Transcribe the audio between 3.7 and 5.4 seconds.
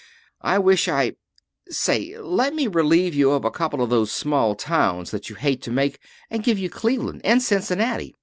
of those small towns that you